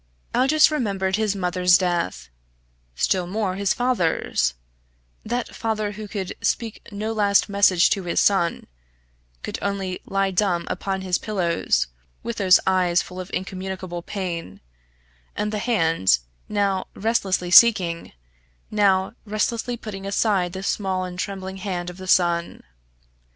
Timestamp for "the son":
21.97-22.63